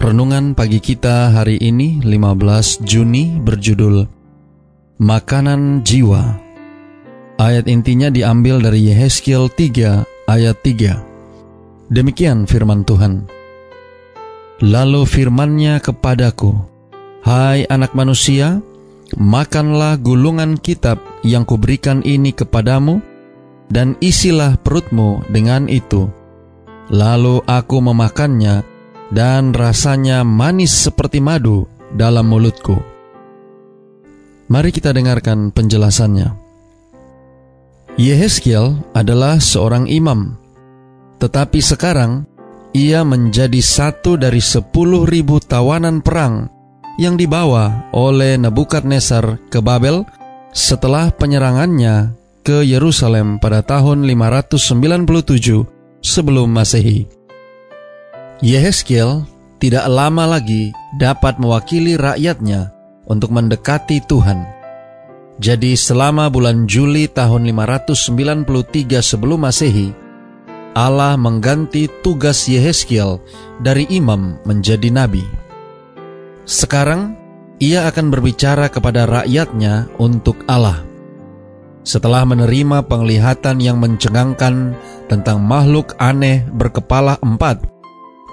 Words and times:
Renungan 0.00 0.56
pagi 0.56 0.80
kita 0.80 1.28
hari 1.28 1.60
ini 1.60 2.00
15 2.00 2.88
Juni 2.88 3.36
berjudul 3.36 4.08
Makanan 4.96 5.84
Jiwa. 5.84 6.40
Ayat 7.36 7.68
intinya 7.68 8.08
diambil 8.08 8.64
dari 8.64 8.88
Yehezkiel 8.88 9.52
3 9.52 10.24
ayat 10.24 10.56
3. 10.64 11.92
Demikian 11.92 12.48
firman 12.48 12.80
Tuhan. 12.88 13.28
Lalu 14.64 15.04
firmannya 15.04 15.84
kepadaku, 15.84 16.56
Hai 17.20 17.68
anak 17.68 17.92
manusia, 17.92 18.64
makanlah 19.20 20.00
gulungan 20.00 20.56
kitab 20.56 20.96
yang 21.28 21.44
kuberikan 21.44 22.00
ini 22.08 22.32
kepadamu, 22.32 23.04
dan 23.68 24.00
isilah 24.00 24.56
perutmu 24.64 25.28
dengan 25.28 25.68
itu. 25.68 26.08
Lalu 26.88 27.44
aku 27.44 27.84
memakannya, 27.84 28.79
dan 29.10 29.50
rasanya 29.54 30.22
manis 30.22 30.70
seperti 30.70 31.18
madu 31.18 31.66
dalam 31.94 32.30
mulutku. 32.30 32.78
Mari 34.50 34.70
kita 34.74 34.90
dengarkan 34.90 35.54
penjelasannya. 35.54 36.34
Yehezkiel 37.98 38.80
adalah 38.94 39.38
seorang 39.38 39.86
imam, 39.90 40.38
tetapi 41.22 41.58
sekarang 41.62 42.26
ia 42.70 43.02
menjadi 43.02 43.58
satu 43.58 44.14
dari 44.14 44.38
sepuluh 44.38 45.06
ribu 45.06 45.42
tawanan 45.42 46.02
perang 46.02 46.46
yang 47.02 47.18
dibawa 47.18 47.90
oleh 47.94 48.38
Nebukadnezar 48.38 49.50
ke 49.50 49.58
Babel 49.58 50.06
setelah 50.54 51.10
penyerangannya 51.14 52.14
ke 52.42 52.62
Yerusalem 52.66 53.38
pada 53.38 53.62
tahun 53.62 54.06
597 54.06 56.02
sebelum 56.02 56.48
Masehi. 56.50 57.19
Yehezkiel 58.40 59.28
tidak 59.60 59.84
lama 59.84 60.24
lagi 60.24 60.72
dapat 60.96 61.36
mewakili 61.36 62.00
rakyatnya 62.00 62.72
untuk 63.04 63.36
mendekati 63.36 64.00
Tuhan. 64.08 64.48
Jadi 65.36 65.76
selama 65.76 66.32
bulan 66.32 66.64
Juli 66.64 67.04
tahun 67.04 67.44
593 67.52 69.04
sebelum 69.04 69.44
Masehi, 69.44 69.92
Allah 70.72 71.20
mengganti 71.20 71.84
tugas 72.00 72.48
Yehezkiel 72.48 73.20
dari 73.60 73.84
imam 73.92 74.40
menjadi 74.48 74.88
nabi. 74.88 75.24
Sekarang, 76.48 77.20
ia 77.60 77.84
akan 77.92 78.08
berbicara 78.08 78.72
kepada 78.72 79.04
rakyatnya 79.04 79.92
untuk 80.00 80.48
Allah. 80.48 80.80
Setelah 81.84 82.24
menerima 82.24 82.88
penglihatan 82.88 83.60
yang 83.60 83.76
mencengangkan 83.76 84.72
tentang 85.12 85.44
makhluk 85.44 85.92
aneh 86.00 86.48
berkepala 86.48 87.20
empat 87.20 87.79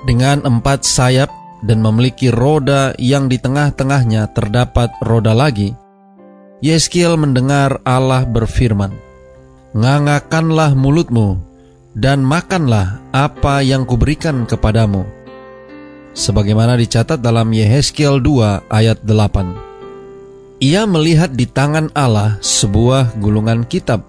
dengan 0.05 0.45
empat 0.45 0.85
sayap 0.85 1.31
dan 1.65 1.81
memiliki 1.81 2.29
roda 2.29 2.93
yang 3.01 3.25
di 3.25 3.41
tengah-tengahnya 3.41 4.29
terdapat 4.35 4.93
roda 5.01 5.33
lagi, 5.33 5.73
Yeskiel 6.61 7.17
mendengar 7.17 7.81
Allah 7.81 8.25
berfirman, 8.25 8.93
Ngangakanlah 9.73 10.77
mulutmu 10.77 11.37
dan 11.97 12.21
makanlah 12.21 13.01
apa 13.13 13.65
yang 13.65 13.85
kuberikan 13.85 14.45
kepadamu. 14.45 15.05
Sebagaimana 16.17 16.73
dicatat 16.77 17.21
dalam 17.21 17.53
Yehezkiel 17.53 18.21
2 18.21 18.73
ayat 18.73 19.01
8. 19.05 20.57
Ia 20.57 20.89
melihat 20.89 21.37
di 21.37 21.45
tangan 21.45 21.93
Allah 21.93 22.41
sebuah 22.41 23.21
gulungan 23.21 23.61
kitab. 23.69 24.01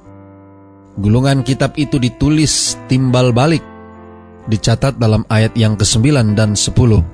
Gulungan 0.96 1.44
kitab 1.44 1.76
itu 1.76 2.00
ditulis 2.00 2.80
timbal 2.88 3.36
balik 3.36 3.60
dicatat 4.48 4.96
dalam 4.96 5.22
ayat 5.28 5.52
yang 5.54 5.76
ke-9 5.76 6.34
dan 6.34 6.56
10. 6.56 7.04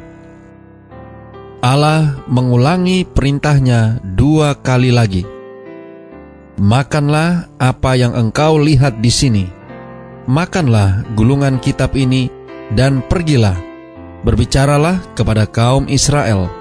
Allah 1.64 2.20
mengulangi 2.28 3.08
perintahnya 3.08 3.98
dua 4.04 4.52
kali 4.60 4.92
lagi. 4.92 5.24
Makanlah 6.60 7.50
apa 7.58 7.98
yang 7.98 8.14
engkau 8.14 8.60
lihat 8.60 9.02
di 9.02 9.10
sini. 9.10 9.44
Makanlah 10.30 11.02
gulungan 11.18 11.58
kitab 11.58 11.96
ini 11.98 12.30
dan 12.76 13.02
pergilah. 13.02 13.58
Berbicaralah 14.22 15.02
kepada 15.16 15.48
kaum 15.48 15.88
Israel. 15.88 16.52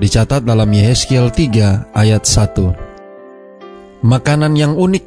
Dicatat 0.00 0.42
dalam 0.42 0.72
Yehezkiel 0.72 1.30
3 1.30 1.94
ayat 1.94 2.26
1. 2.26 4.04
Makanan 4.04 4.52
yang 4.58 4.74
unik, 4.76 5.04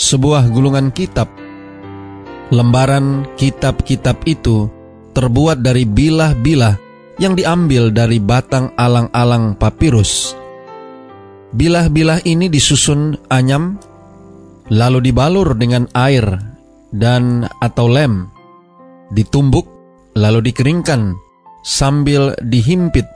sebuah 0.00 0.48
gulungan 0.48 0.92
kitab 0.92 1.28
Lembaran 2.54 3.26
kitab-kitab 3.34 4.22
itu 4.22 4.70
terbuat 5.10 5.66
dari 5.66 5.82
bilah-bilah 5.82 6.78
yang 7.18 7.34
diambil 7.34 7.90
dari 7.90 8.22
batang 8.22 8.70
alang-alang 8.78 9.58
papirus. 9.58 10.36
Bilah-bilah 11.56 12.22
ini 12.22 12.46
disusun 12.46 13.18
anyam, 13.32 13.80
lalu 14.70 15.10
dibalur 15.10 15.58
dengan 15.58 15.90
air 15.96 16.22
dan 16.94 17.50
atau 17.58 17.90
lem, 17.90 18.30
ditumbuk, 19.10 19.66
lalu 20.14 20.52
dikeringkan 20.52 21.18
sambil 21.66 22.36
dihimpit 22.46 23.10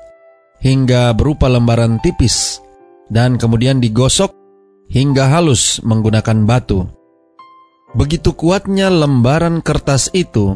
hingga 0.59 1.15
berupa 1.15 1.47
lembaran 1.47 2.03
tipis 2.03 2.59
dan 3.07 3.39
kemudian 3.39 3.79
digosok 3.79 4.35
hingga 4.91 5.31
halus 5.31 5.79
menggunakan 5.87 6.43
batu. 6.49 7.00
Begitu 7.91 8.31
kuatnya 8.39 8.87
lembaran 8.87 9.59
kertas 9.63 10.11
itu 10.15 10.55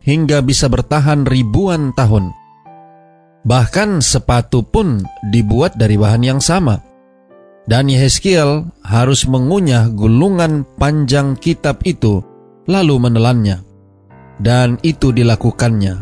hingga 0.00 0.40
bisa 0.40 0.68
bertahan 0.72 1.28
ribuan 1.28 1.92
tahun. 1.92 2.32
Bahkan 3.44 4.04
sepatu 4.04 4.64
pun 4.64 5.04
dibuat 5.32 5.76
dari 5.76 5.96
bahan 5.96 6.24
yang 6.24 6.40
sama. 6.40 6.80
Dan 7.68 7.92
Yehezkiel 7.92 8.66
harus 8.82 9.28
mengunyah 9.28 9.92
gulungan 9.92 10.64
panjang 10.80 11.36
kitab 11.36 11.84
itu 11.84 12.24
lalu 12.64 12.96
menelannya. 12.96 13.60
Dan 14.40 14.80
itu 14.80 15.12
dilakukannya. 15.12 16.00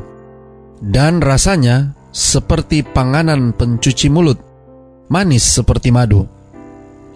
Dan 0.78 1.18
rasanya 1.18 1.98
seperti 2.14 2.86
panganan 2.86 3.50
pencuci 3.50 4.06
mulut, 4.06 4.38
manis 5.10 5.42
seperti 5.42 5.90
madu. 5.90 6.22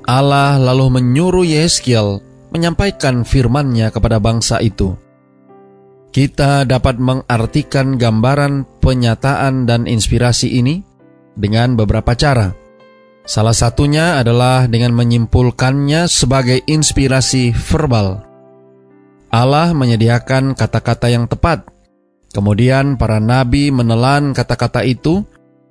Allah 0.03 0.59
lalu 0.59 0.99
menyuruh 0.99 1.47
Yehezkiel 1.47 2.32
menyampaikan 2.53 3.25
firman-Nya 3.25 3.91
kepada 3.91 4.21
bangsa 4.21 4.61
itu. 4.61 4.95
Kita 6.13 6.69
dapat 6.69 7.01
mengartikan 7.01 7.97
gambaran 7.97 8.69
penyataan 8.85 9.65
dan 9.65 9.89
inspirasi 9.89 10.61
ini 10.61 10.85
dengan 11.33 11.73
beberapa 11.73 12.13
cara. 12.13 12.53
Salah 13.25 13.57
satunya 13.57 14.21
adalah 14.21 14.69
dengan 14.69 14.93
menyimpulkannya 14.93 16.11
sebagai 16.13 16.61
inspirasi 16.69 17.57
verbal. 17.57 18.29
Allah 19.33 19.73
menyediakan 19.73 20.53
kata-kata 20.53 21.09
yang 21.09 21.25
tepat. 21.25 21.65
Kemudian 22.37 23.01
para 23.01 23.17
nabi 23.17 23.73
menelan 23.73 24.37
kata-kata 24.37 24.85
itu 24.85 25.25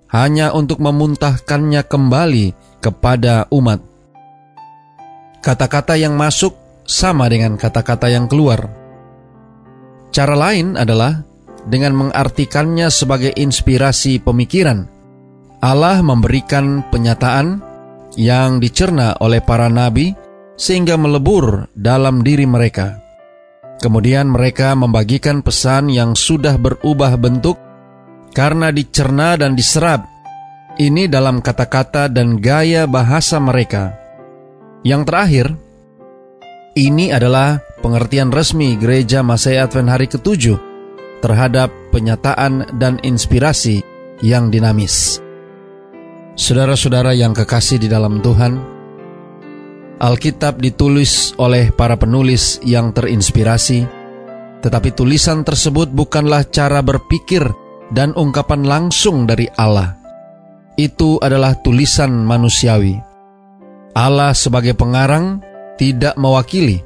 hanya 0.09 0.57
untuk 0.57 0.81
memuntahkannya 0.81 1.85
kembali 1.85 2.45
kepada 2.81 3.45
umat. 3.53 3.79
Kata-kata 5.41 5.97
yang 5.97 6.13
masuk 6.17 6.60
sama 6.91 7.31
dengan 7.31 7.55
kata-kata 7.55 8.11
yang 8.11 8.27
keluar. 8.27 8.67
Cara 10.11 10.35
lain 10.35 10.75
adalah 10.75 11.23
dengan 11.63 11.95
mengartikannya 11.95 12.91
sebagai 12.91 13.31
inspirasi 13.31 14.19
pemikiran. 14.19 14.83
Allah 15.63 16.03
memberikan 16.03 16.83
penyataan 16.91 17.63
yang 18.19 18.59
dicerna 18.59 19.15
oleh 19.23 19.39
para 19.39 19.71
nabi 19.71 20.11
sehingga 20.59 20.99
melebur 20.99 21.71
dalam 21.71 22.25
diri 22.25 22.43
mereka. 22.43 22.99
Kemudian 23.81 24.29
mereka 24.29 24.77
membagikan 24.77 25.41
pesan 25.41 25.89
yang 25.89 26.13
sudah 26.13 26.59
berubah 26.59 27.17
bentuk 27.17 27.57
karena 28.35 28.69
dicerna 28.69 29.39
dan 29.39 29.57
diserap. 29.57 30.05
Ini 30.77 31.09
dalam 31.09 31.41
kata-kata 31.41 32.09
dan 32.09 32.37
gaya 32.37 32.85
bahasa 32.85 33.37
mereka. 33.41 33.97
Yang 34.81 35.01
terakhir, 35.09 35.47
ini 36.75 37.11
adalah 37.11 37.59
pengertian 37.83 38.31
resmi 38.31 38.79
Gereja 38.79 39.19
Masai 39.25 39.59
Advent 39.59 39.91
hari 39.91 40.07
ketujuh 40.07 40.55
terhadap 41.19 41.69
penyataan 41.91 42.79
dan 42.79 42.97
inspirasi 43.03 43.83
yang 44.23 44.47
dinamis. 44.47 45.19
Saudara-saudara 46.39 47.11
yang 47.11 47.35
kekasih 47.35 47.77
di 47.77 47.91
dalam 47.91 48.23
Tuhan, 48.23 48.53
Alkitab 50.01 50.57
ditulis 50.57 51.35
oleh 51.37 51.69
para 51.69 51.99
penulis 51.99 52.57
yang 52.65 52.89
terinspirasi, 52.95 53.85
tetapi 54.63 54.89
tulisan 54.95 55.45
tersebut 55.45 55.91
bukanlah 55.93 56.47
cara 56.49 56.81
berpikir 56.81 57.45
dan 57.93 58.15
ungkapan 58.17 58.65
langsung 58.65 59.27
dari 59.27 59.45
Allah. 59.59 59.99
Itu 60.79 61.19
adalah 61.21 61.59
tulisan 61.61 62.23
manusiawi. 62.25 62.97
Allah 63.91 64.31
sebagai 64.31 64.73
pengarang 64.73 65.50
tidak 65.75 66.15
mewakili. 66.15 66.83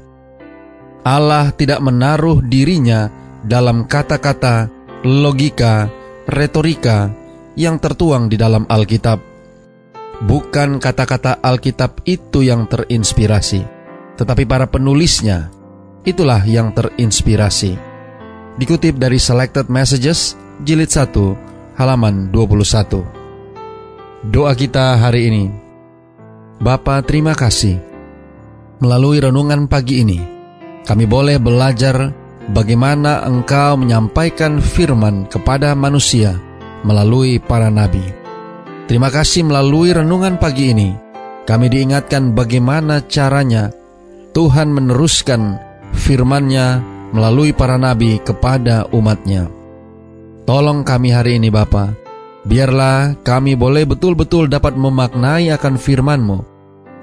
Allah 1.06 1.54
tidak 1.54 1.78
menaruh 1.78 2.42
dirinya 2.42 3.08
dalam 3.46 3.86
kata-kata, 3.86 4.66
logika, 5.06 5.86
retorika 6.26 7.14
yang 7.54 7.78
tertuang 7.78 8.26
di 8.26 8.34
dalam 8.34 8.66
Alkitab 8.66 9.36
Bukan 10.24 10.80
kata-kata 10.80 11.44
Alkitab 11.44 12.00
itu 12.08 12.40
yang 12.40 12.64
terinspirasi, 12.64 13.60
tetapi 14.16 14.48
para 14.48 14.64
penulisnya 14.64 15.52
itulah 16.08 16.40
yang 16.48 16.72
terinspirasi. 16.72 17.76
Dikutip 18.56 18.96
dari 18.96 19.20
Selected 19.20 19.68
Messages, 19.68 20.32
jilid 20.64 20.88
1, 20.88 21.12
halaman 21.76 22.32
21. 22.32 23.04
Doa 24.32 24.56
kita 24.56 24.96
hari 24.96 25.28
ini. 25.28 25.44
Bapa 26.64 27.04
terima 27.04 27.36
kasih. 27.36 27.76
Melalui 28.76 29.24
renungan 29.24 29.72
pagi 29.72 30.04
ini, 30.04 30.20
kami 30.84 31.08
boleh 31.08 31.40
belajar 31.40 32.12
bagaimana 32.52 33.24
Engkau 33.24 33.80
menyampaikan 33.80 34.60
firman 34.60 35.24
kepada 35.32 35.72
manusia 35.72 36.36
melalui 36.84 37.40
para 37.40 37.72
nabi. 37.72 38.04
Terima 38.84 39.08
kasih 39.08 39.48
melalui 39.48 39.96
renungan 39.96 40.36
pagi 40.36 40.76
ini. 40.76 40.92
Kami 41.48 41.72
diingatkan 41.72 42.36
bagaimana 42.36 43.00
caranya 43.08 43.72
Tuhan 44.36 44.68
meneruskan 44.68 45.56
firman-Nya 45.96 46.84
melalui 47.16 47.56
para 47.56 47.80
nabi 47.80 48.20
kepada 48.20 48.84
umatnya. 48.92 49.48
Tolong 50.44 50.84
kami 50.84 51.16
hari 51.16 51.40
ini 51.40 51.48
Bapa, 51.48 51.96
biarlah 52.44 53.16
kami 53.24 53.56
boleh 53.56 53.88
betul-betul 53.88 54.52
dapat 54.52 54.76
memaknai 54.76 55.48
akan 55.54 55.80
firman-Mu, 55.80 56.55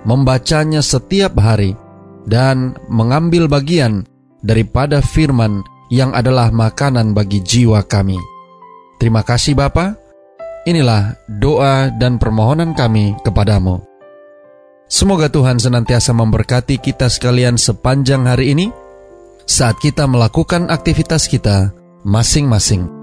membacanya 0.04 0.80
setiap 0.84 1.36
hari, 1.40 1.76
dan 2.24 2.76
mengambil 2.88 3.52
bagian 3.52 4.08
daripada 4.44 5.00
firman 5.04 5.64
yang 5.92 6.12
adalah 6.16 6.52
makanan 6.52 7.12
bagi 7.12 7.44
jiwa 7.44 7.84
kami. 7.84 8.20
Terima 9.00 9.24
kasih 9.24 9.56
Bapak. 9.56 10.00
Inilah 10.64 11.20
doa 11.28 11.92
dan 11.92 12.16
permohonan 12.16 12.72
kami 12.72 13.20
kepadamu. 13.28 13.84
Semoga 14.88 15.28
Tuhan 15.28 15.60
senantiasa 15.60 16.16
memberkati 16.16 16.80
kita 16.80 17.12
sekalian 17.12 17.60
sepanjang 17.60 18.24
hari 18.24 18.56
ini 18.56 18.68
saat 19.44 19.76
kita 19.84 20.08
melakukan 20.08 20.72
aktivitas 20.72 21.28
kita 21.28 21.76
masing-masing. 22.08 23.03